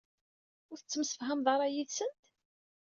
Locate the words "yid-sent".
1.73-2.21